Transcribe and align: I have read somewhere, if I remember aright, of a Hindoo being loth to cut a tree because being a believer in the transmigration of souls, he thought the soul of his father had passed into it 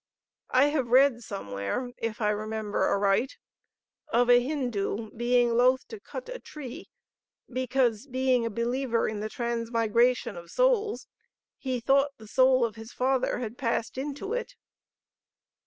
I 0.49 0.69
have 0.69 0.87
read 0.87 1.21
somewhere, 1.21 1.91
if 1.97 2.21
I 2.21 2.31
remember 2.31 2.85
aright, 2.87 3.37
of 4.11 4.31
a 4.31 4.41
Hindoo 4.41 5.11
being 5.15 5.55
loth 5.55 5.87
to 5.89 5.99
cut 5.99 6.27
a 6.27 6.39
tree 6.39 6.89
because 7.47 8.07
being 8.07 8.43
a 8.43 8.49
believer 8.49 9.07
in 9.07 9.19
the 9.19 9.29
transmigration 9.29 10.35
of 10.35 10.49
souls, 10.49 11.05
he 11.59 11.79
thought 11.79 12.17
the 12.17 12.25
soul 12.27 12.65
of 12.65 12.77
his 12.77 12.91
father 12.91 13.37
had 13.37 13.59
passed 13.59 13.95
into 13.95 14.33
it 14.33 14.55